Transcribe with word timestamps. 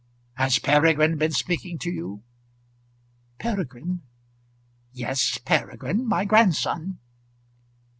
"Has 0.33 0.57
Peregrine 0.57 1.15
been 1.19 1.31
speaking 1.31 1.77
to 1.77 1.91
you?" 1.91 2.23
"Peregrine!" 3.37 4.01
"Yes; 4.91 5.37
Peregrine; 5.37 6.07
my 6.07 6.25
grandson?" 6.25 6.97